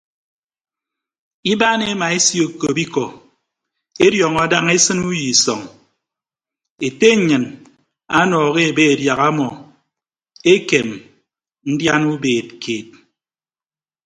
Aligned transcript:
Ibaan 1.51 1.81
ema 1.91 2.07
esekop 2.17 2.77
ikọ 2.85 3.05
ediọọñọ 4.05 4.43
daña 4.51 4.73
esịn 4.77 4.99
uyo 5.09 5.23
isọñ 5.33 5.61
ete 6.87 7.07
nnyịn 7.17 7.45
ọnọhọ 8.19 8.49
ebe 8.67 8.83
adiaha 8.93 9.25
ọmọ 9.31 9.47
ekem 10.53 10.87
ndian 11.71 12.03
ubeed 12.13 12.47
keed. 12.63 12.89